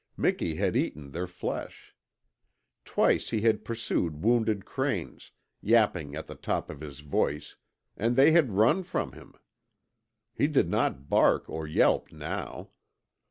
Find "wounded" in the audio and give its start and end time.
4.23-4.65